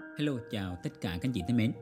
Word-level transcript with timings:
Hello, 0.00 0.32
chào 0.50 0.78
tất 0.82 0.90
cả 1.00 1.10
các 1.10 1.20
anh 1.22 1.32
chị 1.32 1.42
thân 1.48 1.56
mến. 1.56 1.72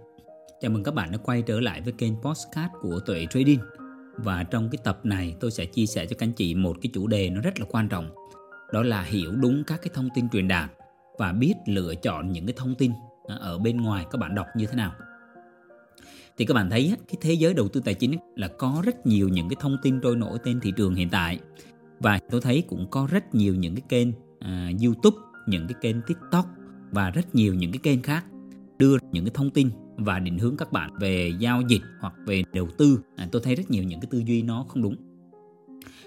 Chào 0.61 0.71
mừng 0.71 0.83
các 0.83 0.95
bạn 0.95 1.12
đã 1.12 1.19
quay 1.19 1.43
trở 1.43 1.61
lại 1.61 1.80
với 1.80 1.93
kênh 1.93 2.12
Postcard 2.22 2.72
của 2.80 3.01
Tuệ 3.06 3.27
Trading. 3.30 3.59
Và 4.17 4.43
trong 4.43 4.69
cái 4.71 4.79
tập 4.85 5.01
này 5.04 5.37
tôi 5.40 5.51
sẽ 5.51 5.64
chia 5.67 5.87
sẻ 5.87 6.06
cho 6.06 6.16
các 6.19 6.27
anh 6.27 6.32
chị 6.32 6.54
một 6.54 6.77
cái 6.82 6.90
chủ 6.95 7.06
đề 7.06 7.30
nó 7.30 7.40
rất 7.40 7.61
là 7.61 7.66
quan 7.71 7.88
trọng. 7.88 8.11
Đó 8.72 8.82
là 8.82 9.03
hiểu 9.03 9.32
đúng 9.32 9.64
các 9.66 9.82
cái 9.82 9.90
thông 9.95 10.08
tin 10.14 10.29
truyền 10.29 10.48
đạt 10.48 10.71
và 11.19 11.32
biết 11.32 11.54
lựa 11.66 11.95
chọn 11.95 12.32
những 12.32 12.46
cái 12.46 12.55
thông 12.57 12.75
tin 12.75 12.93
à, 13.29 13.37
ở 13.41 13.59
bên 13.59 13.77
ngoài 13.77 14.07
các 14.11 14.19
bạn 14.19 14.35
đọc 14.35 14.46
như 14.57 14.67
thế 14.67 14.75
nào. 14.75 14.93
Thì 16.37 16.45
các 16.45 16.55
bạn 16.55 16.71
thấy 16.71 16.96
cái 17.09 17.17
thế 17.21 17.33
giới 17.33 17.55
đầu 17.55 17.69
tư 17.69 17.81
tài 17.85 17.95
chính 17.95 18.19
là 18.37 18.49
có 18.49 18.83
rất 18.85 19.07
nhiều 19.07 19.29
những 19.29 19.49
cái 19.49 19.57
thông 19.61 19.77
tin 19.83 20.01
trôi 20.01 20.17
nổi 20.17 20.39
trên 20.45 20.61
thị 20.61 20.73
trường 20.77 20.95
hiện 20.95 21.11
tại. 21.11 21.41
Và 22.01 22.19
tôi 22.31 22.41
thấy 22.41 22.65
cũng 22.69 22.87
có 22.91 23.09
rất 23.11 23.35
nhiều 23.35 23.55
những 23.55 23.75
cái 23.75 23.85
kênh 23.89 24.09
uh, 24.09 24.83
YouTube, 24.85 25.17
những 25.46 25.67
cái 25.69 25.75
kênh 25.81 26.03
TikTok 26.03 26.46
và 26.95 27.11
rất 27.11 27.34
nhiều 27.34 27.54
những 27.54 27.72
cái 27.72 27.80
kênh 27.82 28.02
khác 28.02 28.24
đưa 28.79 28.98
những 29.12 29.25
cái 29.25 29.32
thông 29.35 29.50
tin 29.50 29.71
và 29.96 30.18
định 30.18 30.39
hướng 30.39 30.57
các 30.57 30.72
bạn 30.72 30.90
về 31.00 31.32
giao 31.39 31.62
dịch 31.68 31.82
hoặc 32.00 32.14
về 32.27 32.42
đầu 32.52 32.69
tư. 32.78 33.00
À, 33.16 33.28
tôi 33.33 33.42
thấy 33.44 33.55
rất 33.55 33.70
nhiều 33.70 33.83
những 33.83 34.00
cái 34.00 34.08
tư 34.11 34.22
duy 34.27 34.42
nó 34.42 34.66
không 34.69 34.83
đúng. 34.83 34.97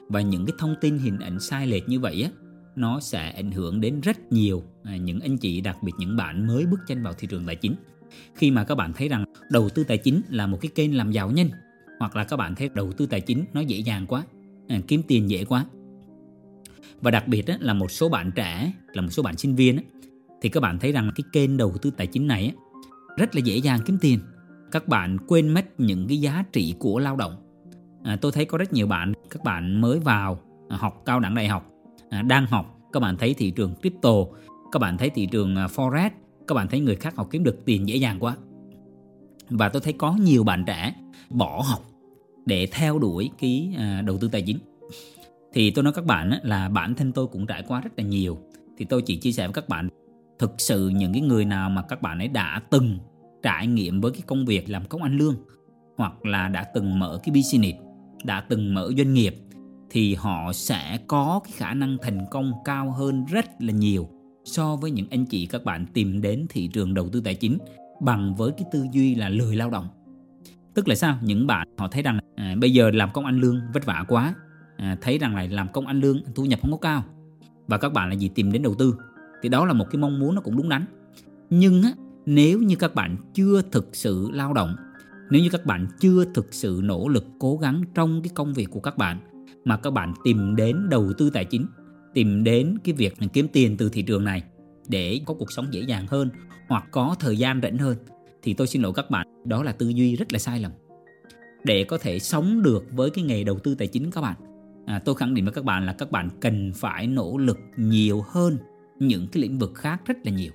Và 0.08 0.22
những 0.22 0.45
cái 0.45 0.54
thông 0.59 0.76
tin 0.81 0.98
hình 0.98 1.20
ảnh 1.20 1.40
sai 1.40 1.68
lệch 1.68 1.90
như 1.90 2.00
vậy 2.00 2.23
á 2.23 2.30
nó 2.76 3.00
sẽ 3.00 3.30
ảnh 3.30 3.52
hưởng 3.52 3.81
đến 3.81 4.02
rất 4.02 4.31
nhiều 4.31 4.64
à, 4.84 4.98
những 4.98 5.20
anh 5.20 5.38
chị 5.38 5.62
đặc 5.62 5.78
biệt 5.84 5.92
những 5.98 6.18
bạn 6.18 6.48
mới 6.48 6.66
bước 6.66 6.80
chân 6.88 7.04
vào 7.04 7.14
thị 7.14 7.28
trường 7.28 7.45
tài 7.45 7.56
chính. 7.56 7.76
Khi 8.36 8.52
mà 8.52 8.64
các 8.64 8.76
bạn 8.76 8.94
thấy 8.94 9.09
rằng 9.09 9.26
đầu 9.52 9.70
tư 9.70 9.84
tài 9.84 9.98
chính 9.98 10.22
là 10.30 10.48
một 10.48 10.58
cái 10.62 10.72
kênh 10.76 10.98
làm 10.98 11.12
giàu 11.12 11.31
nhanh 11.31 11.50
hoặc 12.00 12.16
là 12.16 12.23
các 12.23 12.38
bạn 12.38 12.56
thấy 12.56 12.70
đầu 12.73 12.92
tư 12.92 13.06
tài 13.06 13.22
chính 13.22 13.45
nó 13.54 13.62
dễ 13.62 13.78
dàng 13.78 14.06
quá 14.08 14.23
à, 14.67 14.80
kiếm 14.88 15.02
tiền 15.08 15.30
dễ 15.30 15.45
quá. 15.45 15.66
Và 17.02 17.12
đặc 17.12 17.28
biệt 17.28 17.48
á, 17.48 17.58
là 17.59 17.73
một 17.73 17.92
số 17.92 18.09
bạn 18.09 18.31
trẻ 18.36 18.72
là 18.94 19.02
một 19.02 19.09
số 19.12 19.23
bạn 19.23 19.38
sinh 19.38 19.56
viên 19.56 19.78
á, 19.78 19.84
thì 20.41 20.50
các 20.50 20.59
bạn 20.59 20.80
thấy 20.80 20.91
rằng 20.91 21.12
cái 21.16 21.23
kênh 21.34 21.58
đầu 21.58 21.73
tư 21.82 21.91
tài 21.98 22.08
chính 22.08 22.27
này 22.27 22.52
rất 23.18 23.36
là 23.36 23.41
dễ 23.45 23.58
dàng 23.58 23.80
kiếm 23.86 23.98
tiền. 24.02 24.20
Các 24.72 24.88
bạn 24.88 25.17
quên 25.28 25.50
mất 25.50 25.80
những 25.80 26.08
cái 26.08 26.17
giá 26.17 26.44
trị 26.52 26.75
của 26.80 27.00
lao 27.00 27.16
động. 27.16 27.36
À, 28.03 28.17
tôi 28.22 28.31
thấy 28.31 28.45
có 28.45 28.58
rất 28.58 28.73
nhiều 28.73 28.88
bạn 28.88 29.14
các 29.30 29.44
bạn 29.44 29.81
mới 29.81 30.00
vào 30.00 30.39
à, 30.70 30.78
học 30.78 31.02
cao 31.06 31.20
đẳng 31.20 31.36
đại 31.36 31.47
học 31.47 31.72
à, 32.09 32.22
đang 32.22 32.45
học 32.45 32.80
các 32.94 33.00
bạn 33.00 33.17
thấy 33.17 33.34
thị 33.34 33.52
trường 33.52 33.75
crypto 33.81 34.14
các 34.72 34.80
bạn 34.80 34.97
thấy 34.97 35.09
thị 35.09 35.25
trường 35.25 35.56
à, 35.56 35.67
forex 35.67 36.09
các 36.47 36.56
bạn 36.56 36.67
thấy 36.67 36.80
người 36.80 36.95
khác 36.95 37.16
học 37.16 37.28
kiếm 37.31 37.44
được 37.44 37.66
tiền 37.66 37.88
dễ 37.88 37.95
dàng 37.95 38.19
quá. 38.19 38.38
Và 39.50 39.69
tôi 39.69 39.81
thấy 39.81 39.94
có 39.94 40.16
nhiều 40.22 40.44
bạn 40.44 40.64
trẻ 40.67 40.95
bỏ 41.30 41.62
học 41.62 41.81
để 42.45 42.67
theo 42.72 43.00
đuổi 43.00 43.30
cái 43.40 43.73
à, 43.78 44.02
đầu 44.06 44.17
tư 44.17 44.30
tài 44.31 44.42
chính. 44.42 44.58
Thì 45.53 45.72
tôi 45.72 45.84
nói 45.84 45.94
các 45.94 46.06
bạn 46.06 46.31
là 46.44 46.69
bản 46.69 46.95
thân 46.95 47.12
tôi 47.12 47.28
cũng 47.28 47.47
trải 47.47 47.64
qua 47.67 47.81
rất 47.81 47.92
là 47.97 48.03
nhiều. 48.03 48.38
Thì 48.78 48.86
tôi 48.86 49.02
chỉ 49.02 49.16
chia 49.16 49.31
sẻ 49.31 49.47
với 49.47 49.53
các 49.53 49.69
bạn 49.69 49.90
thực 50.40 50.54
sự 50.58 50.90
những 50.90 51.14
cái 51.14 51.22
người 51.22 51.46
nào 51.46 51.70
mà 51.70 51.82
các 51.82 52.02
bạn 52.02 52.20
ấy 52.20 52.28
đã 52.28 52.62
từng 52.70 52.98
trải 53.44 53.68
nghiệm 53.68 54.02
với 54.02 54.12
cái 54.12 54.22
công 54.26 54.46
việc 54.46 54.70
làm 54.70 54.86
công 54.86 55.04
ăn 55.04 55.18
lương 55.18 55.36
hoặc 55.98 56.26
là 56.26 56.48
đã 56.48 56.64
từng 56.64 57.00
mở 57.00 57.20
cái 57.24 57.36
business 57.36 57.78
đã 58.24 58.42
từng 58.42 58.74
mở 58.74 58.92
doanh 58.98 59.14
nghiệp 59.14 59.36
thì 59.90 60.16
họ 60.16 60.54
sẽ 60.54 61.00
có 61.08 61.40
cái 61.44 61.54
khả 61.56 61.74
năng 61.74 61.98
thành 62.02 62.26
công 62.32 62.54
cao 62.66 62.92
hơn 62.92 63.26
rất 63.26 63.46
là 63.60 63.74
nhiều 63.74 64.10
so 64.46 64.76
với 64.76 64.92
những 64.92 65.08
anh 65.12 65.26
chị 65.26 65.46
các 65.46 65.64
bạn 65.64 65.86
tìm 65.94 66.22
đến 66.22 66.46
thị 66.50 66.70
trường 66.74 66.94
đầu 66.94 67.10
tư 67.10 67.22
tài 67.22 67.36
chính 67.36 67.58
bằng 68.02 68.36
với 68.36 68.52
cái 68.52 68.66
tư 68.72 68.86
duy 68.92 69.16
là 69.16 69.30
lười 69.30 69.56
lao 69.56 69.70
động. 69.70 69.88
Tức 70.74 70.88
là 70.88 70.96
sao? 70.96 71.18
Những 71.22 71.48
bạn 71.48 71.68
họ 71.78 71.88
thấy 71.88 72.04
rằng 72.04 72.20
à, 72.36 72.56
bây 72.62 72.74
giờ 72.74 72.92
làm 72.94 73.10
công 73.14 73.26
ăn 73.26 73.40
lương 73.40 73.62
vất 73.74 73.86
vả 73.86 74.06
quá 74.08 74.34
à, 74.78 74.98
thấy 75.02 75.18
rằng 75.18 75.36
là 75.36 75.48
làm 75.50 75.68
công 75.74 75.88
ăn 75.88 76.00
lương 76.00 76.20
thu 76.36 76.46
nhập 76.46 76.60
không 76.62 76.72
có 76.72 76.78
cao 76.78 77.04
và 77.68 77.78
các 77.78 77.94
bạn 77.94 78.10
là 78.10 78.16
gì? 78.16 78.30
Tìm 78.36 78.52
đến 78.52 78.62
đầu 78.62 78.76
tư 78.76 78.96
thì 79.42 79.50
đó 79.50 79.66
là 79.66 79.74
một 79.74 79.86
cái 79.92 80.00
mong 80.00 80.20
muốn 80.20 80.36
nó 80.36 80.42
cũng 80.42 80.58
đúng 80.58 80.70
đắn. 80.70 80.86
Nhưng 81.50 81.84
á, 81.84 81.92
nếu 82.26 82.60
như 82.60 82.76
các 82.76 82.96
bạn 82.96 83.18
chưa 83.34 83.62
thực 83.72 83.90
sự 83.94 84.30
lao 84.32 84.54
động 84.54 84.76
nếu 85.30 85.42
như 85.42 85.50
các 85.50 85.66
bạn 85.66 85.88
chưa 86.00 86.26
thực 86.34 86.54
sự 86.54 86.82
nỗ 86.84 87.08
lực 87.08 87.26
cố 87.40 87.58
gắng 87.58 87.84
trong 87.94 88.22
cái 88.22 88.32
công 88.36 88.53
việc 88.53 88.68
của 88.72 88.80
các 88.80 88.97
bạn 88.97 89.20
mà 89.66 89.78
các 89.78 89.94
bạn 89.94 90.14
tìm 90.24 90.56
đến 90.56 90.90
đầu 90.90 91.14
tư 91.18 91.30
tài 91.30 91.46
chính 91.46 91.68
tìm 92.14 92.44
đến 92.44 92.78
cái 92.84 92.94
việc 92.94 93.18
kiếm 93.34 93.47
tiền 93.53 93.78
từ 93.78 93.90
thị 93.90 94.02
trường 94.02 94.24
này 94.24 94.44
để 94.88 95.22
có 95.26 95.34
cuộc 95.34 95.52
sống 95.52 95.68
dễ 95.72 95.81
dàng 95.81 96.08
hơn 96.08 96.30
hoặc 96.68 96.84
có 96.92 97.16
thời 97.20 97.38
gian 97.38 97.62
rảnh 97.62 97.78
hơn 97.78 97.97
thì 98.44 98.53
tôi 98.53 98.68
xin 98.68 98.81
lỗi 98.81 98.94
các 98.96 99.09
bạn 99.09 99.28
đó 99.46 99.64
là 99.64 99.72
tư 99.72 99.90
duy 99.90 100.16
rất 100.16 100.34
là 100.34 100.40
sai 100.40 100.59
lầm. 100.59 100.72
Để 101.64 101.84
có 101.84 101.97
thể 101.97 102.20
sống 102.20 102.64
được 102.64 102.86
với 102.92 103.09
cái 103.09 103.24
nghề 103.24 103.44
đầu 103.44 103.59
tư 103.59 103.76
tài 103.76 103.88
chính 103.88 104.12
các 104.12 104.22
bạn 104.22 104.36
à, 104.86 105.00
tôi 105.06 105.16
khẳng 105.16 105.34
định 105.34 105.46
với 105.46 105.53
các 105.53 105.64
bạn 105.64 105.86
là 105.86 105.94
các 105.94 106.12
bạn 106.12 106.30
cần 106.42 106.72
phải 106.76 107.08
nỗ 107.08 107.38
lực 107.38 107.58
nhiều 107.78 108.24
hơn 108.28 108.58
những 109.00 109.28
cái 109.28 109.41
lĩnh 109.41 109.59
vực 109.59 109.72
khác 109.75 110.02
rất 110.06 110.18
là 110.24 110.31
nhiều 110.31 110.52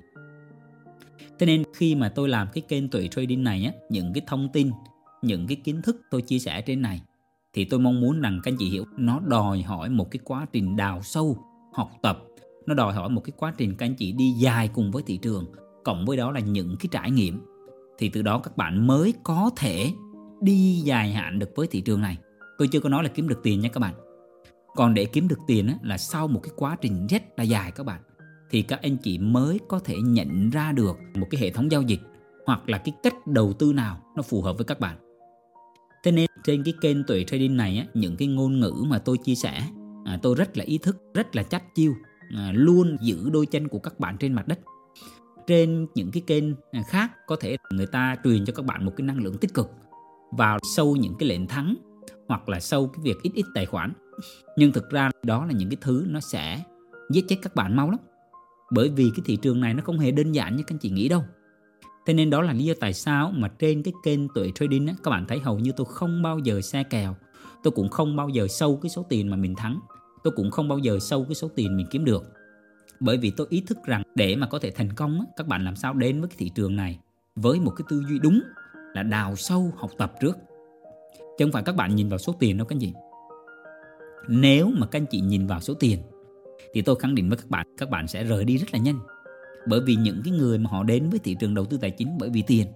Thế 1.39 1.47
nên 1.47 1.63
khi 1.75 1.95
mà 1.95 2.09
tôi 2.09 2.29
làm 2.29 2.49
cái 2.53 2.63
kênh 2.69 2.89
tuệ 2.89 3.09
trading 3.09 3.45
này 3.45 3.65
á, 3.65 3.73
những 3.89 4.13
cái 4.13 4.23
thông 4.27 4.49
tin, 4.53 4.71
những 5.23 5.47
cái 5.47 5.57
kiến 5.57 5.83
thức 5.83 5.97
tôi 6.11 6.23
chia 6.23 6.39
sẻ 6.39 6.63
trên 6.63 6.83
này 6.83 7.01
thì 7.55 7.65
tôi 7.65 7.81
mong 7.81 8.01
muốn 8.01 8.21
rằng 8.21 8.41
các 8.43 8.53
anh 8.53 8.57
chị 8.59 8.69
hiểu 8.69 8.85
nó 8.97 9.21
đòi 9.27 9.63
hỏi 9.63 9.89
một 9.89 10.11
cái 10.11 10.21
quá 10.25 10.47
trình 10.53 10.77
đào 10.77 11.03
sâu, 11.03 11.39
học 11.73 11.91
tập, 12.03 12.19
nó 12.67 12.75
đòi 12.75 12.93
hỏi 12.93 13.09
một 13.09 13.21
cái 13.21 13.33
quá 13.37 13.55
trình 13.57 13.75
các 13.77 13.87
anh 13.87 13.95
chị 13.95 14.13
đi 14.13 14.33
dài 14.33 14.69
cùng 14.69 14.91
với 14.91 15.03
thị 15.07 15.19
trường, 15.23 15.47
cộng 15.85 16.05
với 16.07 16.17
đó 16.17 16.31
là 16.33 16.41
những 16.41 16.77
cái 16.81 16.89
trải 16.91 17.11
nghiệm 17.11 17.41
thì 17.99 18.09
từ 18.09 18.23
đó 18.23 18.39
các 18.39 18.57
bạn 18.57 18.87
mới 18.87 19.15
có 19.23 19.51
thể 19.57 19.93
đi 20.41 20.83
dài 20.85 21.13
hạn 21.13 21.39
được 21.39 21.51
với 21.57 21.67
thị 21.67 21.81
trường 21.81 22.01
này. 22.01 22.17
Tôi 22.59 22.69
chưa 22.69 22.81
có 22.81 22.89
nói 22.89 23.03
là 23.03 23.09
kiếm 23.09 23.29
được 23.29 23.41
tiền 23.43 23.61
nha 23.61 23.69
các 23.69 23.81
bạn. 23.81 23.95
Còn 24.77 24.95
để 24.95 25.05
kiếm 25.05 25.29
được 25.29 25.39
tiền 25.47 25.67
á, 25.67 25.75
là 25.83 25.99
sau 25.99 26.29
một 26.29 26.41
cái 26.43 26.53
quá 26.57 26.77
trình 26.81 27.07
rất 27.07 27.23
là 27.37 27.45
dài 27.45 27.71
các 27.71 27.87
bạn 27.87 28.01
thì 28.53 28.63
các 28.63 28.83
anh 28.83 28.97
chị 28.97 29.19
mới 29.19 29.61
có 29.69 29.79
thể 29.79 29.97
nhận 30.05 30.51
ra 30.51 30.73
được 30.73 30.99
một 31.15 31.27
cái 31.31 31.41
hệ 31.41 31.51
thống 31.51 31.71
giao 31.71 31.83
dịch 31.83 32.01
hoặc 32.47 32.69
là 32.69 32.79
cái 32.79 32.95
cách 33.03 33.27
đầu 33.27 33.53
tư 33.53 33.73
nào 33.73 34.01
nó 34.17 34.23
phù 34.23 34.43
hợp 34.43 34.57
với 34.57 34.65
các 34.65 34.81
bạn. 34.81 34.97
Thế 36.05 36.13
nên 36.13 36.27
trên 36.45 36.63
cái 36.63 36.75
kênh 36.81 37.05
Tuệ 37.05 37.25
Trading 37.25 37.57
này 37.57 37.79
á, 37.79 37.87
những 37.95 38.17
cái 38.17 38.29
ngôn 38.29 38.61
ngữ 38.61 38.73
mà 38.87 38.99
tôi 38.99 39.19
chia 39.25 39.35
sẻ 39.35 39.63
à, 40.05 40.19
tôi 40.23 40.35
rất 40.35 40.57
là 40.57 40.65
ý 40.65 40.79
thức, 40.79 40.97
rất 41.15 41.37
là 41.37 41.43
chắc 41.43 41.75
chiêu, 41.75 41.95
à, 42.37 42.53
luôn 42.55 42.97
giữ 43.01 43.31
đôi 43.31 43.47
chân 43.47 43.69
của 43.69 43.79
các 43.79 44.01
bạn 44.01 44.17
trên 44.21 44.33
mặt 44.33 44.49
đất. 44.49 44.59
Trên 45.47 45.87
những 45.95 46.11
cái 46.11 46.23
kênh 46.27 46.45
à, 46.73 46.83
khác 46.89 47.13
có 47.27 47.37
thể 47.41 47.57
người 47.71 47.87
ta 47.87 48.17
truyền 48.25 48.45
cho 48.45 48.53
các 48.53 48.67
bạn 48.67 48.85
một 48.85 48.93
cái 48.97 49.07
năng 49.07 49.23
lượng 49.23 49.39
tích 49.39 49.55
cực 49.55 49.71
vào 50.33 50.59
sâu 50.77 50.97
những 50.97 51.15
cái 51.19 51.29
lệnh 51.29 51.47
thắng 51.47 51.75
hoặc 52.29 52.49
là 52.49 52.61
sâu 52.61 52.87
cái 52.87 53.01
việc 53.03 53.23
ít 53.23 53.33
ít 53.35 53.45
tài 53.55 53.67
khoản. 53.67 53.93
Nhưng 54.57 54.73
thực 54.73 54.91
ra 54.91 55.11
đó 55.23 55.47
là 55.47 55.53
những 55.53 55.71
cái 55.71 55.77
thứ 55.81 56.05
nó 56.09 56.21
sẽ 56.21 56.63
giết 57.11 57.25
chết 57.29 57.37
các 57.43 57.55
bạn 57.55 57.77
mau 57.77 57.91
lắm 57.91 57.99
bởi 58.75 58.89
vì 58.89 59.11
cái 59.17 59.23
thị 59.25 59.37
trường 59.37 59.61
này 59.61 59.75
nó 59.75 59.83
không 59.85 59.99
hề 59.99 60.11
đơn 60.11 60.33
giản 60.33 60.57
như 60.57 60.63
các 60.63 60.75
anh 60.75 60.79
chị 60.79 60.91
nghĩ 60.91 61.09
đâu. 61.09 61.23
Thế 62.07 62.15
nên 62.15 62.31
đó 62.31 62.43
là 62.43 62.53
lý 62.53 62.65
do 62.65 62.75
tại 62.81 62.93
sao 62.93 63.33
mà 63.35 63.49
trên 63.49 63.83
cái 63.83 63.95
kênh 64.05 64.29
tuệ 64.29 64.51
trading 64.55 64.87
á, 64.87 64.95
các 65.03 65.11
bạn 65.11 65.25
thấy 65.29 65.39
hầu 65.39 65.59
như 65.59 65.73
tôi 65.77 65.87
không 65.91 66.23
bao 66.23 66.39
giờ 66.39 66.61
xe 66.61 66.83
kèo. 66.83 67.17
Tôi 67.63 67.71
cũng 67.71 67.89
không 67.89 68.17
bao 68.17 68.29
giờ 68.29 68.47
sâu 68.49 68.79
cái 68.83 68.91
số 68.91 69.07
tiền 69.09 69.31
mà 69.31 69.37
mình 69.37 69.55
thắng. 69.55 69.81
Tôi 70.25 70.33
cũng 70.37 70.51
không 70.51 70.69
bao 70.69 70.79
giờ 70.79 70.99
sâu 70.99 71.25
cái 71.25 71.35
số 71.35 71.51
tiền 71.57 71.77
mình 71.77 71.87
kiếm 71.91 72.05
được. 72.05 72.23
Bởi 73.01 73.17
vì 73.17 73.31
tôi 73.31 73.47
ý 73.51 73.63
thức 73.67 73.79
rằng 73.87 74.03
để 74.15 74.37
mà 74.37 74.47
có 74.47 74.59
thể 74.59 74.71
thành 74.71 74.93
công 74.93 75.21
á, 75.21 75.27
các 75.37 75.47
bạn 75.47 75.65
làm 75.65 75.77
sao 75.77 75.95
đến 75.95 76.21
với 76.21 76.29
cái 76.29 76.37
thị 76.39 76.51
trường 76.55 76.77
này 76.77 76.99
với 77.37 77.61
một 77.61 77.71
cái 77.71 77.85
tư 77.89 78.03
duy 78.09 78.19
đúng 78.19 78.43
là 78.95 79.03
đào 79.03 79.37
sâu 79.37 79.73
học 79.77 79.91
tập 79.99 80.13
trước. 80.21 80.37
Chứ 81.39 81.45
không 81.45 81.53
phải 81.53 81.63
các 81.63 81.77
bạn 81.77 81.95
nhìn 81.95 82.09
vào 82.09 82.19
số 82.19 82.35
tiền 82.39 82.57
đâu 82.57 82.67
các 82.67 82.77
anh 82.77 82.81
chị. 82.81 82.93
Nếu 84.29 84.71
mà 84.79 84.87
các 84.87 85.01
anh 85.01 85.07
chị 85.07 85.21
nhìn 85.21 85.47
vào 85.47 85.61
số 85.61 85.75
tiền 85.75 85.99
thì 86.75 86.83
tôi 86.83 86.97
khẳng 87.01 87.15
định 87.15 87.29
với 87.29 87.39
các 87.39 87.51
bạn 87.51 87.67
các 87.79 87.91
bạn 87.91 88.09
sẽ 88.09 88.25
rời 88.25 88.45
đi 88.45 88.57
rất 88.57 88.67
là 88.73 88.79
nhanh. 88.79 88.99
Bởi 89.67 89.81
vì 89.81 89.97
những 89.97 90.21
cái 90.25 90.35
người 90.35 90.59
mà 90.59 90.71
họ 90.71 90.83
đến 90.83 91.11
với 91.11 91.19
thị 91.19 91.37
trường 91.41 91.55
đầu 91.55 91.65
tư 91.65 91.79
tài 91.81 91.91
chính 91.91 92.19
bởi 92.19 92.31
vì 92.31 92.43
tiền 92.43 92.67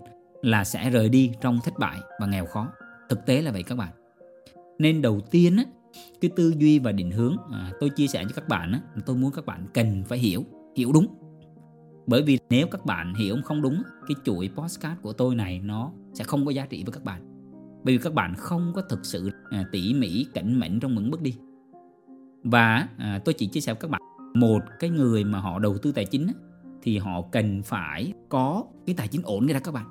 là 0.42 0.64
sẽ 0.64 0.90
rời 0.90 1.08
đi 1.08 1.32
trong 1.40 1.58
thất 1.64 1.74
bại 1.78 1.98
và 2.20 2.26
nghèo 2.26 2.46
khó. 2.46 2.68
Thực 3.08 3.26
tế 3.26 3.42
là 3.42 3.52
vậy 3.52 3.62
các 3.62 3.74
bạn. 3.74 3.92
Nên 4.78 5.02
đầu 5.02 5.20
tiên 5.30 5.56
á 5.56 5.64
cái 6.20 6.30
tư 6.36 6.54
duy 6.58 6.78
và 6.78 6.92
định 6.92 7.10
hướng 7.10 7.36
à, 7.52 7.72
tôi 7.80 7.90
chia 7.90 8.06
sẻ 8.06 8.24
cho 8.24 8.34
các 8.34 8.48
bạn 8.48 8.72
á 8.72 8.80
tôi 9.06 9.16
muốn 9.16 9.30
các 9.32 9.46
bạn 9.46 9.66
cần 9.74 10.04
phải 10.08 10.18
hiểu 10.18 10.44
hiểu 10.76 10.92
đúng. 10.92 11.06
Bởi 12.06 12.22
vì 12.22 12.38
nếu 12.50 12.66
các 12.66 12.84
bạn 12.84 13.14
hiểu 13.14 13.36
không 13.44 13.62
đúng 13.62 13.82
cái 14.08 14.14
chuỗi 14.24 14.50
postcard 14.56 15.00
của 15.02 15.12
tôi 15.12 15.34
này 15.34 15.60
nó 15.64 15.92
sẽ 16.14 16.24
không 16.24 16.44
có 16.44 16.50
giá 16.50 16.66
trị 16.66 16.82
với 16.84 16.92
các 16.92 17.04
bạn. 17.04 17.22
Bởi 17.84 17.96
vì 17.96 18.02
các 18.02 18.14
bạn 18.14 18.34
không 18.34 18.72
có 18.74 18.82
thực 18.82 19.06
sự 19.06 19.30
à, 19.50 19.64
tỉ 19.72 19.94
mỉ 19.94 20.26
cẩn 20.34 20.60
mẫn 20.60 20.80
trong 20.80 20.94
những 20.94 21.10
bước 21.10 21.22
đi 21.22 21.34
và 22.44 22.88
à, 22.98 23.20
tôi 23.24 23.34
chỉ 23.34 23.46
chia 23.46 23.60
sẻ 23.60 23.72
với 23.72 23.80
các 23.80 23.90
bạn 23.90 24.00
một 24.34 24.62
cái 24.80 24.90
người 24.90 25.24
mà 25.24 25.38
họ 25.40 25.58
đầu 25.58 25.78
tư 25.78 25.92
tài 25.92 26.04
chính 26.04 26.26
thì 26.82 26.98
họ 26.98 27.22
cần 27.32 27.62
phải 27.62 28.12
có 28.28 28.64
cái 28.86 28.94
tài 28.98 29.08
chính 29.08 29.22
ổn 29.24 29.46
ra 29.46 29.58
các 29.58 29.74
bạn. 29.74 29.86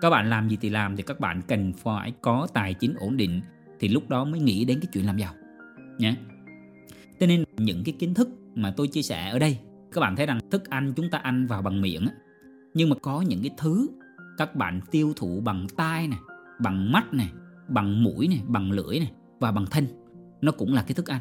Các 0.00 0.10
bạn 0.10 0.30
làm 0.30 0.48
gì 0.48 0.58
thì 0.60 0.70
làm 0.70 0.96
thì 0.96 1.02
các 1.02 1.20
bạn 1.20 1.42
cần 1.48 1.72
phải 1.72 2.12
có 2.22 2.48
tài 2.54 2.74
chính 2.74 2.94
ổn 2.94 3.16
định 3.16 3.40
thì 3.80 3.88
lúc 3.88 4.08
đó 4.08 4.24
mới 4.24 4.40
nghĩ 4.40 4.64
đến 4.64 4.80
cái 4.80 4.88
chuyện 4.92 5.06
làm 5.06 5.16
giàu 5.16 5.34
nhé 5.98 6.14
cho 7.20 7.26
nên 7.26 7.44
những 7.56 7.84
cái 7.84 7.94
kiến 7.98 8.14
thức 8.14 8.28
mà 8.54 8.74
tôi 8.76 8.88
chia 8.88 9.02
sẻ 9.02 9.28
ở 9.28 9.38
đây 9.38 9.58
các 9.92 10.00
bạn 10.00 10.16
thấy 10.16 10.26
rằng 10.26 10.40
thức 10.50 10.70
ăn 10.70 10.92
chúng 10.96 11.10
ta 11.10 11.18
ăn 11.18 11.46
vào 11.46 11.62
bằng 11.62 11.80
miệng 11.80 12.06
nhưng 12.74 12.88
mà 12.88 12.96
có 13.02 13.20
những 13.20 13.42
cái 13.42 13.50
thứ 13.58 13.88
các 14.38 14.56
bạn 14.56 14.80
tiêu 14.90 15.12
thụ 15.16 15.40
bằng 15.40 15.66
tai 15.76 16.08
này 16.08 16.18
bằng 16.60 16.92
mắt 16.92 17.14
này 17.14 17.30
bằng 17.68 18.04
mũi 18.04 18.28
này 18.28 18.42
bằng 18.46 18.70
lưỡi 18.72 18.98
này 18.98 19.12
và 19.40 19.52
bằng 19.52 19.66
thân 19.66 19.86
nó 20.40 20.52
cũng 20.52 20.74
là 20.74 20.82
cái 20.82 20.94
thức 20.94 21.06
ăn. 21.06 21.20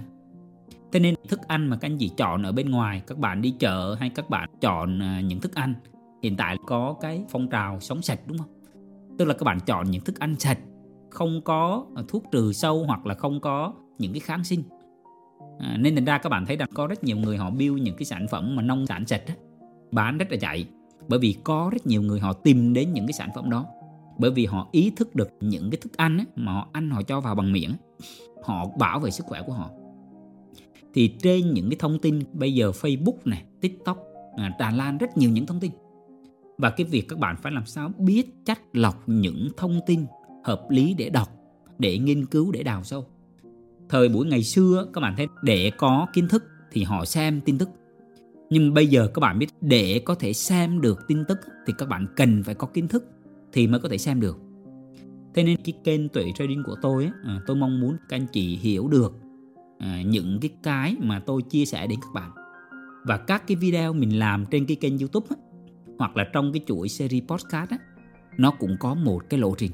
Thế 0.92 1.00
nên 1.00 1.16
thức 1.28 1.40
ăn 1.48 1.68
mà 1.68 1.78
các 1.78 1.88
anh 1.90 1.98
chị 1.98 2.12
chọn 2.18 2.44
ở 2.44 2.52
bên 2.52 2.70
ngoài, 2.70 3.02
các 3.08 3.18
bạn 3.18 3.42
đi 3.42 3.52
chợ 3.60 3.96
hay 4.00 4.10
các 4.10 4.30
bạn 4.30 4.50
chọn 4.62 5.00
à, 5.00 5.22
những 5.22 5.40
thức 5.40 5.56
ăn 5.56 5.74
hiện 6.24 6.38
tại 6.38 6.58
có 6.68 6.96
cái 7.02 7.24
phong 7.30 7.50
trào 7.50 7.80
sống 7.80 8.02
sạch 8.02 8.20
đúng 8.26 8.38
không? 8.38 8.50
Tức 9.18 9.26
là 9.26 9.34
các 9.34 9.44
bạn 9.44 9.60
chọn 9.60 9.92
những 9.92 10.04
thức 10.04 10.20
ăn 10.20 10.36
sạch 10.40 10.60
không 11.10 11.42
có 11.42 11.86
à, 11.96 12.04
thuốc 12.08 12.24
trừ 12.32 12.54
sâu 12.54 12.84
hoặc 12.88 13.06
là 13.06 13.16
không 13.16 13.40
có 13.42 13.74
những 13.98 14.14
cái 14.14 14.20
kháng 14.20 14.44
sinh. 14.44 14.64
À, 15.60 15.78
nên 15.80 15.96
thành 15.96 16.06
ra 16.06 16.18
các 16.18 16.30
bạn 16.30 16.46
thấy 16.46 16.56
rằng 16.58 16.70
có 16.74 16.88
rất 16.88 17.04
nhiều 17.04 17.18
người 17.18 17.38
họ 17.38 17.50
build 17.50 17.82
những 17.82 17.96
cái 17.96 18.06
sản 18.06 18.28
phẩm 18.28 18.56
mà 18.56 18.62
nông 18.62 18.88
sản 18.88 19.06
sạch 19.06 19.22
đó, 19.28 19.34
bán 19.92 20.18
rất 20.18 20.32
là 20.32 20.38
chạy. 20.42 20.68
Bởi 21.08 21.20
vì 21.20 21.36
có 21.44 21.70
rất 21.74 21.88
nhiều 21.88 22.02
người 22.02 22.20
họ 22.20 22.34
tìm 22.34 22.74
đến 22.74 22.94
những 22.94 23.08
cái 23.08 23.14
sản 23.14 23.30
phẩm 23.36 23.50
đó. 23.50 23.66
Bởi 24.20 24.32
vì 24.32 24.46
họ 24.46 24.68
ý 24.72 24.92
thức 24.96 25.16
được 25.16 25.30
những 25.42 25.70
cái 25.72 25.78
thức 25.82 25.98
ăn 25.98 26.18
ấy, 26.18 26.26
mà 26.36 26.54
họ 26.54 26.68
ăn 26.72 26.90
họ 26.90 27.02
cho 27.02 27.22
vào 27.22 27.36
bằng 27.36 27.52
miệng 27.52 27.76
họ 28.44 28.66
bảo 28.80 29.00
vệ 29.00 29.12
sức 29.12 29.26
khỏe 29.26 29.42
của 29.46 29.54
họ 29.54 29.70
thì 30.98 31.08
trên 31.08 31.54
những 31.54 31.70
cái 31.70 31.78
thông 31.80 32.00
tin 32.00 32.20
bây 32.34 32.54
giờ 32.54 32.72
Facebook 32.72 33.18
này, 33.26 33.44
TikTok 33.62 33.98
à, 34.38 34.56
tràn 34.60 34.78
lan 34.78 34.98
rất 34.98 35.18
nhiều 35.18 35.30
những 35.30 35.46
thông 35.46 35.60
tin. 35.60 35.72
Và 36.58 36.70
cái 36.70 36.86
việc 36.86 37.08
các 37.08 37.20
bạn 37.20 37.36
phải 37.42 37.52
làm 37.52 37.66
sao 37.66 37.92
biết 37.98 38.30
chắc 38.46 38.62
lọc 38.74 39.10
những 39.10 39.50
thông 39.58 39.80
tin 39.88 40.06
hợp 40.44 40.62
lý 40.70 40.94
để 40.94 41.10
đọc 41.10 41.30
để 41.80 41.98
nghiên 41.98 42.26
cứu 42.26 42.52
để 42.52 42.64
đào 42.64 42.84
sâu. 42.84 43.06
Thời 43.90 44.10
buổi 44.10 44.26
ngày 44.26 44.44
xưa 44.44 44.88
các 44.94 45.02
bạn 45.02 45.14
thấy 45.18 45.28
để 45.44 45.72
có 45.78 46.08
kiến 46.14 46.28
thức 46.28 46.44
thì 46.72 46.84
họ 46.84 47.06
xem 47.06 47.42
tin 47.42 47.58
tức. 47.58 47.70
Nhưng 48.50 48.74
bây 48.74 48.88
giờ 48.88 49.08
các 49.14 49.20
bạn 49.20 49.40
biết 49.40 49.48
để 49.62 50.02
có 50.06 50.16
thể 50.16 50.34
xem 50.34 50.82
được 50.82 51.00
tin 51.08 51.26
tức 51.28 51.40
thì 51.68 51.74
các 51.78 51.90
bạn 51.90 52.08
cần 52.16 52.44
phải 52.44 52.56
có 52.56 52.68
kiến 52.68 52.88
thức 52.88 53.06
thì 53.54 53.68
mới 53.68 53.80
có 53.80 53.90
thể 53.90 53.98
xem 53.98 54.20
được. 54.20 54.38
Thế 55.34 55.44
nên 55.44 55.58
cái 55.64 55.74
kênh 55.84 56.10
tuệ 56.10 56.24
trading 56.36 56.64
của 56.66 56.76
tôi 56.82 57.04
ấy, 57.04 57.12
à, 57.24 57.42
tôi 57.48 57.56
mong 57.56 57.80
muốn 57.80 57.98
các 58.10 58.18
anh 58.18 58.28
chị 58.34 58.58
hiểu 58.58 58.88
được 58.88 59.14
À, 59.80 60.02
những 60.06 60.40
cái 60.42 60.52
cái 60.64 60.96
mà 61.00 61.20
tôi 61.20 61.42
chia 61.42 61.66
sẻ 61.66 61.88
đến 61.88 62.00
các 62.02 62.14
bạn. 62.14 62.32
Và 63.06 63.18
các 63.18 63.48
cái 63.48 63.56
video 63.56 63.94
mình 63.94 64.20
làm 64.20 64.46
trên 64.46 64.66
cái 64.66 64.78
kênh 64.82 64.98
youtube 64.98 65.28
ấy, 65.30 65.38
hoặc 66.00 66.18
là 66.18 66.24
trong 66.34 66.54
cái 66.54 66.62
chuỗi 66.68 66.90
series 66.90 67.24
podcast 67.28 67.70
ấy, 67.70 67.80
nó 68.38 68.52
cũng 68.52 68.78
có 68.80 68.94
một 68.94 69.22
cái 69.30 69.40
lộ 69.40 69.56
trình. 69.56 69.72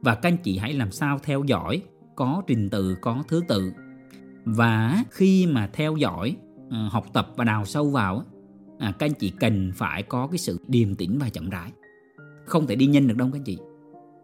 Và 0.00 0.14
các 0.14 0.28
anh 0.28 0.36
chị 0.42 0.58
hãy 0.58 0.72
làm 0.72 0.90
sao 0.90 1.18
theo 1.22 1.44
dõi 1.44 1.82
có 2.14 2.42
trình 2.46 2.70
tự 2.70 2.96
có 3.00 3.22
thứ 3.28 3.40
tự. 3.48 3.72
Và 4.44 5.04
khi 5.10 5.46
mà 5.46 5.70
theo 5.72 5.96
dõi 5.96 6.36
à, 6.70 6.88
học 6.92 7.06
tập 7.12 7.28
và 7.36 7.44
đào 7.44 7.64
sâu 7.64 7.90
vào 7.90 8.22
à, 8.78 8.92
các 8.98 9.06
anh 9.06 9.14
chị 9.14 9.32
cần 9.40 9.72
phải 9.74 10.02
có 10.02 10.26
cái 10.26 10.38
sự 10.38 10.58
điềm 10.68 10.94
tĩnh 10.94 11.18
và 11.18 11.28
chậm 11.28 11.50
rãi. 11.50 11.72
Không 12.44 12.66
thể 12.66 12.76
đi 12.76 12.86
nhanh 12.86 13.08
được 13.08 13.16
đâu 13.16 13.28
các 13.32 13.38
anh 13.38 13.44
chị. 13.44 13.58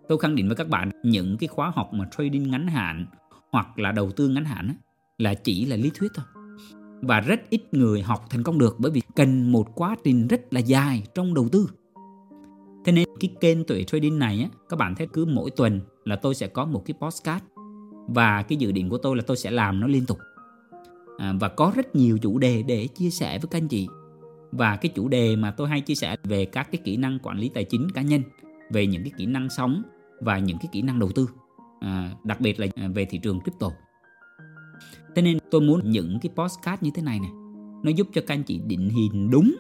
Tôi 0.09 0.19
khẳng 0.19 0.35
định 0.35 0.47
với 0.47 0.57
các 0.57 0.69
bạn 0.69 0.91
những 1.03 1.37
cái 1.39 1.49
khóa 1.49 1.73
học 1.75 1.91
mà 1.93 2.09
trading 2.19 2.51
ngắn 2.51 2.67
hạn 2.67 3.07
hoặc 3.53 3.79
là 3.79 3.93
đầu 3.93 4.11
tư 4.11 4.29
ngắn 4.29 4.45
hạn 4.45 4.75
là 5.19 5.35
chỉ 5.35 5.65
là 5.65 5.77
lý 5.77 5.91
thuyết 5.95 6.13
thôi. 6.15 6.25
Và 7.03 7.21
rất 7.21 7.41
ít 7.51 7.75
người 7.75 8.03
học 8.03 8.27
thành 8.31 8.43
công 8.43 8.59
được 8.59 8.77
bởi 8.79 8.91
vì 8.91 9.03
cần 9.17 9.53
một 9.53 9.75
quá 9.75 9.97
trình 10.05 10.27
rất 10.27 10.55
là 10.55 10.61
dài 10.61 11.03
trong 11.15 11.35
đầu 11.35 11.49
tư. 11.53 11.71
Thế 12.85 12.93
nên 12.93 13.09
cái 13.21 13.31
kênh 13.41 13.65
tuổi 13.65 13.85
trading 13.85 14.19
này 14.19 14.41
á 14.41 14.49
các 14.69 14.77
bạn 14.77 14.95
thấy 14.95 15.07
cứ 15.13 15.25
mỗi 15.25 15.51
tuần 15.51 15.81
là 16.05 16.17
tôi 16.17 16.35
sẽ 16.35 16.47
có 16.47 16.65
một 16.65 16.83
cái 16.87 16.95
postcard 17.01 17.45
và 18.09 18.43
cái 18.43 18.57
dự 18.57 18.73
định 18.73 18.89
của 18.89 18.99
tôi 18.99 19.17
là 19.17 19.23
tôi 19.27 19.37
sẽ 19.37 19.51
làm 19.51 19.81
nó 19.81 19.87
liên 19.87 20.07
tục. 20.07 20.19
À, 21.19 21.35
và 21.41 21.49
có 21.49 21.73
rất 21.77 21.97
nhiều 21.97 22.19
chủ 22.19 22.39
đề 22.39 22.63
để 22.63 22.87
chia 22.87 23.11
sẻ 23.11 23.39
với 23.39 23.49
các 23.51 23.59
anh 23.59 23.69
chị. 23.69 23.89
Và 24.53 24.77
cái 24.77 24.93
chủ 24.95 25.09
đề 25.09 25.37
mà 25.37 25.51
tôi 25.51 25.69
hay 25.69 25.81
chia 25.81 25.95
sẻ 25.95 26.17
về 26.25 26.45
các 26.45 26.69
cái 26.73 26.81
kỹ 26.85 26.97
năng 26.97 27.19
quản 27.23 27.39
lý 27.39 27.49
tài 27.49 27.65
chính 27.65 27.91
cá 27.91 28.03
nhân 28.03 28.23
về 28.71 28.87
những 28.87 29.03
cái 29.03 29.13
kỹ 29.17 29.27
năng 29.27 29.49
sống 29.49 29.83
và 30.21 30.39
những 30.39 30.59
cái 30.59 30.69
kỹ 30.73 30.83
năng 30.83 30.99
đầu 30.99 31.13
tư. 31.15 31.29
À, 31.81 32.13
đặc 32.25 32.41
biệt 32.41 32.61
là 32.61 32.67
về 32.95 33.05
thị 33.05 33.19
trường 33.23 33.41
crypto 33.41 33.71
thế 35.15 35.23
nên 35.23 35.39
tôi 35.51 35.61
muốn 35.61 35.91
những 35.91 36.19
cái 36.23 36.33
postcard 36.37 36.83
như 36.83 36.91
thế 36.95 37.03
này 37.03 37.21
này 37.21 37.31
nó 37.83 37.91
giúp 37.91 38.09
cho 38.13 38.23
các 38.27 38.35
anh 38.35 38.43
chị 38.43 38.61
định 38.67 38.89
hình 38.89 39.31
đúng 39.31 39.57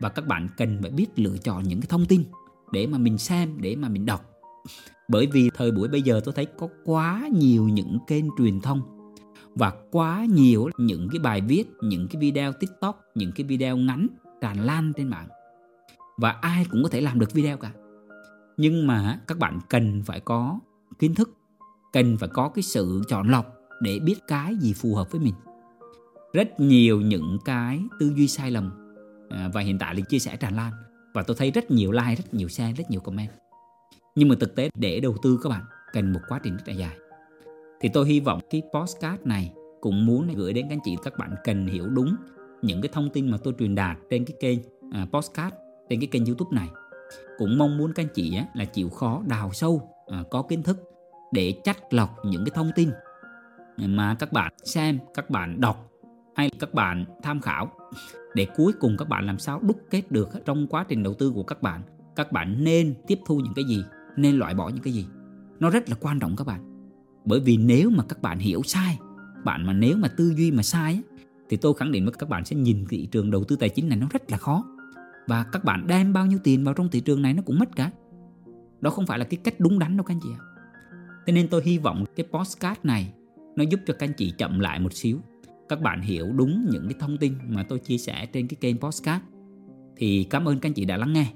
và 0.00 0.08
các 0.08 0.26
bạn 0.26 0.48
cần 0.56 0.78
phải 0.82 0.90
biết 0.90 1.06
lựa 1.16 1.36
chọn 1.36 1.62
những 1.62 1.80
cái 1.80 1.86
thông 1.88 2.06
tin 2.06 2.24
để 2.72 2.86
mà 2.86 2.98
mình 2.98 3.18
xem, 3.18 3.56
để 3.60 3.76
mà 3.76 3.88
mình 3.88 4.06
đọc. 4.06 4.24
Bởi 5.08 5.26
vì 5.26 5.50
thời 5.54 5.70
buổi 5.70 5.88
bây 5.88 6.02
giờ 6.02 6.20
tôi 6.24 6.34
thấy 6.34 6.46
có 6.58 6.68
quá 6.84 7.28
nhiều 7.32 7.68
những 7.68 7.98
kênh 8.06 8.24
truyền 8.38 8.60
thông 8.60 8.82
và 9.54 9.72
quá 9.90 10.24
nhiều 10.24 10.68
những 10.78 11.08
cái 11.12 11.18
bài 11.18 11.40
viết, 11.40 11.64
những 11.82 12.08
cái 12.08 12.20
video 12.20 12.52
tiktok, 12.52 13.00
những 13.14 13.32
cái 13.32 13.46
video 13.46 13.76
ngắn 13.76 14.06
tràn 14.40 14.60
lan 14.60 14.92
trên 14.96 15.08
mạng. 15.08 15.28
Và 16.16 16.30
ai 16.30 16.66
cũng 16.70 16.82
có 16.82 16.88
thể 16.88 17.00
làm 17.00 17.18
được 17.18 17.32
video 17.32 17.56
cả. 17.56 17.72
Nhưng 18.56 18.86
mà 18.86 19.20
các 19.26 19.38
bạn 19.38 19.58
cần 19.68 20.02
phải 20.06 20.20
có 20.20 20.58
kiến 20.98 21.14
thức, 21.14 21.36
cần 21.92 22.16
phải 22.16 22.28
có 22.28 22.48
cái 22.48 22.62
sự 22.62 23.02
chọn 23.08 23.28
lọc 23.28 23.59
để 23.80 23.98
biết 23.98 24.16
cái 24.28 24.56
gì 24.56 24.72
phù 24.72 24.94
hợp 24.94 25.10
với 25.10 25.20
mình. 25.20 25.34
Rất 26.32 26.60
nhiều 26.60 27.00
những 27.00 27.38
cái 27.44 27.80
tư 28.00 28.12
duy 28.16 28.28
sai 28.28 28.50
lầm 28.50 28.70
à, 29.28 29.50
và 29.54 29.60
hiện 29.60 29.78
tại 29.78 29.94
là 29.94 30.00
chia 30.00 30.18
sẻ 30.18 30.36
tràn 30.36 30.56
lan 30.56 30.72
và 31.14 31.22
tôi 31.22 31.36
thấy 31.36 31.50
rất 31.50 31.70
nhiều 31.70 31.92
like 31.92 32.14
rất 32.14 32.34
nhiều 32.34 32.48
share 32.48 32.72
rất 32.72 32.90
nhiều 32.90 33.00
comment. 33.00 33.30
Nhưng 34.14 34.28
mà 34.28 34.34
thực 34.40 34.54
tế 34.54 34.70
để 34.74 35.00
đầu 35.00 35.16
tư 35.22 35.38
các 35.42 35.48
bạn 35.48 35.64
cần 35.92 36.12
một 36.12 36.20
quá 36.28 36.40
trình 36.42 36.56
rất 36.56 36.62
là 36.66 36.74
dài. 36.74 36.96
Thì 37.80 37.88
tôi 37.88 38.08
hy 38.08 38.20
vọng 38.20 38.40
cái 38.50 38.62
postcard 38.74 39.22
này 39.24 39.52
cũng 39.80 40.06
muốn 40.06 40.34
gửi 40.34 40.52
đến 40.52 40.66
các 40.68 40.74
anh 40.74 40.80
chị 40.84 40.96
các 41.02 41.18
bạn 41.18 41.34
cần 41.44 41.66
hiểu 41.66 41.86
đúng 41.86 42.16
những 42.62 42.80
cái 42.82 42.88
thông 42.92 43.10
tin 43.10 43.30
mà 43.30 43.38
tôi 43.44 43.54
truyền 43.58 43.74
đạt 43.74 43.98
trên 44.10 44.24
cái 44.24 44.36
kênh 44.40 44.58
à, 44.92 45.06
postcard 45.12 45.56
trên 45.88 46.00
cái 46.00 46.06
kênh 46.06 46.26
youtube 46.26 46.56
này. 46.56 46.68
Cũng 47.38 47.58
mong 47.58 47.78
muốn 47.78 47.92
các 47.92 48.02
anh 48.02 48.08
chị 48.14 48.36
á, 48.36 48.46
là 48.54 48.64
chịu 48.64 48.88
khó 48.88 49.22
đào 49.26 49.50
sâu 49.52 49.88
à, 50.06 50.24
có 50.30 50.42
kiến 50.42 50.62
thức 50.62 50.78
để 51.32 51.54
chắc 51.64 51.92
lọc 51.92 52.24
những 52.24 52.44
cái 52.44 52.52
thông 52.54 52.70
tin 52.74 52.90
mà 53.76 54.14
các 54.18 54.32
bạn 54.32 54.52
xem, 54.64 54.98
các 55.14 55.30
bạn 55.30 55.60
đọc 55.60 55.90
hay 56.36 56.50
các 56.58 56.74
bạn 56.74 57.04
tham 57.22 57.40
khảo 57.40 57.72
để 58.34 58.46
cuối 58.56 58.72
cùng 58.80 58.96
các 58.96 59.08
bạn 59.08 59.26
làm 59.26 59.38
sao 59.38 59.60
đúc 59.62 59.80
kết 59.90 60.10
được 60.10 60.28
trong 60.44 60.66
quá 60.66 60.84
trình 60.88 61.02
đầu 61.02 61.14
tư 61.14 61.32
của 61.34 61.42
các 61.42 61.62
bạn 61.62 61.82
các 62.16 62.32
bạn 62.32 62.64
nên 62.64 62.94
tiếp 63.06 63.18
thu 63.26 63.40
những 63.40 63.54
cái 63.54 63.64
gì, 63.64 63.84
nên 64.16 64.36
loại 64.36 64.54
bỏ 64.54 64.68
những 64.68 64.82
cái 64.82 64.92
gì? 64.92 65.06
Nó 65.60 65.70
rất 65.70 65.88
là 65.88 65.96
quan 66.00 66.20
trọng 66.20 66.36
các 66.36 66.46
bạn. 66.46 66.60
Bởi 67.24 67.40
vì 67.40 67.56
nếu 67.56 67.90
mà 67.90 68.04
các 68.08 68.22
bạn 68.22 68.38
hiểu 68.38 68.62
sai, 68.62 68.98
bạn 69.44 69.66
mà 69.66 69.72
nếu 69.72 69.96
mà 69.96 70.08
tư 70.08 70.34
duy 70.36 70.50
mà 70.50 70.62
sai 70.62 71.00
thì 71.48 71.56
tôi 71.56 71.74
khẳng 71.74 71.92
định 71.92 72.04
với 72.04 72.14
các 72.18 72.28
bạn 72.28 72.44
sẽ 72.44 72.56
nhìn 72.56 72.84
thị 72.88 73.08
trường 73.12 73.30
đầu 73.30 73.44
tư 73.44 73.56
tài 73.56 73.68
chính 73.68 73.88
này 73.88 73.98
nó 73.98 74.06
rất 74.10 74.30
là 74.30 74.38
khó. 74.38 74.64
Và 75.26 75.44
các 75.52 75.64
bạn 75.64 75.86
đem 75.86 76.12
bao 76.12 76.26
nhiêu 76.26 76.38
tiền 76.44 76.64
vào 76.64 76.74
trong 76.74 76.88
thị 76.88 77.00
trường 77.00 77.22
này 77.22 77.34
nó 77.34 77.42
cũng 77.46 77.58
mất 77.58 77.76
cả. 77.76 77.90
Đó 78.80 78.90
không 78.90 79.06
phải 79.06 79.18
là 79.18 79.24
cái 79.24 79.40
cách 79.44 79.54
đúng 79.58 79.78
đắn 79.78 79.96
đâu 79.96 80.04
các 80.04 80.14
anh 80.14 80.20
chị 80.22 80.28
ạ. 80.38 80.40
Thế 81.26 81.32
nên 81.32 81.48
tôi 81.48 81.62
hy 81.64 81.78
vọng 81.78 82.04
cái 82.16 82.26
postcard 82.32 82.80
này 82.82 83.12
nó 83.56 83.64
giúp 83.64 83.80
cho 83.86 83.94
các 83.94 84.08
anh 84.08 84.14
chị 84.16 84.32
chậm 84.38 84.60
lại 84.60 84.78
một 84.78 84.92
xíu. 84.92 85.18
Các 85.68 85.80
bạn 85.80 86.00
hiểu 86.02 86.32
đúng 86.32 86.66
những 86.70 86.84
cái 86.84 86.94
thông 87.00 87.16
tin 87.16 87.32
mà 87.48 87.62
tôi 87.62 87.78
chia 87.78 87.98
sẻ 87.98 88.26
trên 88.26 88.48
cái 88.48 88.56
kênh 88.60 88.78
podcast. 88.78 89.22
Thì 89.96 90.26
cảm 90.30 90.48
ơn 90.48 90.58
các 90.60 90.68
anh 90.68 90.74
chị 90.74 90.84
đã 90.84 90.96
lắng 90.96 91.12
nghe. 91.12 91.26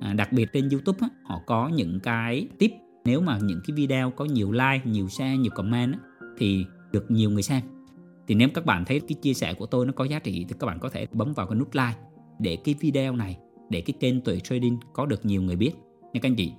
À, 0.00 0.14
đặc 0.14 0.32
biệt 0.32 0.48
trên 0.52 0.68
youtube 0.68 0.98
á, 1.00 1.08
họ 1.24 1.40
có 1.46 1.68
những 1.68 2.00
cái 2.00 2.48
tip. 2.58 2.72
Nếu 3.04 3.20
mà 3.20 3.38
những 3.42 3.60
cái 3.66 3.76
video 3.76 4.10
có 4.10 4.24
nhiều 4.24 4.52
like 4.52 4.80
nhiều 4.84 5.08
share 5.08 5.36
nhiều 5.36 5.52
comment 5.54 5.92
á, 5.92 5.98
thì 6.38 6.64
được 6.92 7.10
nhiều 7.10 7.30
người 7.30 7.42
xem. 7.42 7.62
Thì 8.28 8.34
nếu 8.34 8.48
các 8.54 8.66
bạn 8.66 8.84
thấy 8.84 9.00
cái 9.00 9.16
chia 9.22 9.34
sẻ 9.34 9.54
của 9.54 9.66
tôi 9.66 9.86
nó 9.86 9.92
có 9.92 10.04
giá 10.04 10.18
trị 10.18 10.46
thì 10.48 10.54
các 10.60 10.66
bạn 10.66 10.78
có 10.80 10.88
thể 10.88 11.06
bấm 11.12 11.32
vào 11.32 11.46
cái 11.46 11.58
nút 11.58 11.74
like 11.74 11.98
để 12.38 12.56
cái 12.64 12.74
video 12.80 13.16
này 13.16 13.38
để 13.70 13.80
cái 13.80 13.94
kênh 14.00 14.20
tuổi 14.20 14.40
trading 14.40 14.78
có 14.92 15.06
được 15.06 15.26
nhiều 15.26 15.42
người 15.42 15.56
biết. 15.56 15.72
Nha 16.12 16.20
các 16.22 16.28
anh 16.28 16.36
chị. 16.36 16.52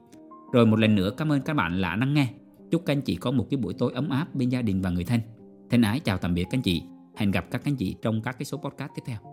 Rồi 0.53 0.65
một 0.65 0.79
lần 0.79 0.95
nữa 0.95 1.11
cảm 1.17 1.31
ơn 1.31 1.41
các 1.41 1.53
bạn 1.53 1.81
đã 1.81 1.95
lắng 1.95 2.13
nghe 2.13 2.27
chúc 2.73 2.85
các 2.85 2.93
anh 2.93 3.01
chị 3.01 3.15
có 3.15 3.31
một 3.31 3.47
cái 3.49 3.57
buổi 3.57 3.73
tối 3.73 3.91
ấm 3.95 4.09
áp 4.09 4.35
bên 4.35 4.49
gia 4.49 4.61
đình 4.61 4.81
và 4.81 4.89
người 4.89 5.03
thân. 5.03 5.19
Thân 5.69 5.81
ái 5.81 5.99
chào 5.99 6.17
tạm 6.17 6.33
biệt 6.33 6.43
các 6.43 6.57
anh 6.57 6.61
chị. 6.61 6.83
Hẹn 7.15 7.31
gặp 7.31 7.45
các 7.51 7.61
anh 7.65 7.75
chị 7.75 7.95
trong 8.01 8.21
các 8.21 8.37
cái 8.39 8.45
số 8.45 8.57
podcast 8.57 8.91
tiếp 8.95 9.01
theo. 9.05 9.32